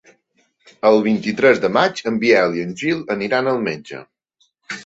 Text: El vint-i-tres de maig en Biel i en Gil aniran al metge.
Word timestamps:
El 0.89 1.01
vint-i-tres 1.07 1.61
de 1.65 1.71
maig 1.75 2.03
en 2.13 2.17
Biel 2.25 2.57
i 2.61 2.65
en 2.69 2.73
Gil 2.83 3.07
aniran 3.17 3.51
al 3.53 3.63
metge. 3.71 4.01